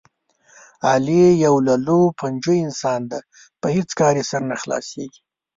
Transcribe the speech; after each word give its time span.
علي 0.89 1.23
یو 1.45 1.55
للوپنجو 1.67 2.53
انسان 2.65 3.01
دی، 3.09 3.21
په 3.61 3.67
هېڅ 3.75 3.89
کار 3.99 4.13
یې 4.19 4.23
سر 4.31 4.41
نه 4.51 4.55
خلاصېږي. 4.61 5.21